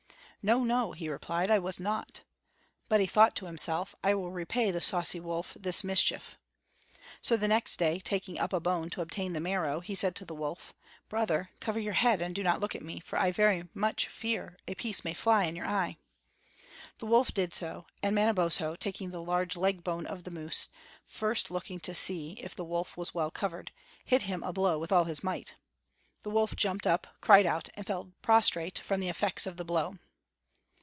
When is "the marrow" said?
9.33-9.81